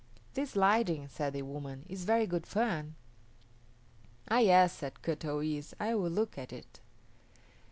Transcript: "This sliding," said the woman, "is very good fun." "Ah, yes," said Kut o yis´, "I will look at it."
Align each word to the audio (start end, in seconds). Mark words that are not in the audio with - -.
"This 0.33 0.53
sliding," 0.53 1.07
said 1.09 1.33
the 1.33 1.43
woman, 1.43 1.85
"is 1.87 2.05
very 2.05 2.25
good 2.25 2.47
fun." 2.47 2.95
"Ah, 4.31 4.39
yes," 4.39 4.73
said 4.73 5.03
Kut 5.03 5.23
o 5.25 5.37
yis´, 5.41 5.75
"I 5.79 5.93
will 5.93 6.09
look 6.09 6.39
at 6.39 6.51
it." 6.51 6.79